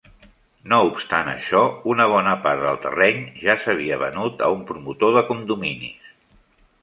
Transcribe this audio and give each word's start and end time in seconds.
No 0.71 0.77
obstant 0.85 1.27
això, 1.33 1.59
una 1.95 2.07
bona 2.13 2.31
part 2.45 2.63
del 2.69 2.79
terreny 2.87 3.21
ja 3.43 3.55
s'havia 3.65 4.01
venut 4.05 4.41
a 4.45 4.49
un 4.57 4.63
promotor 4.71 5.17
de 5.19 5.23
condominis. 5.31 6.11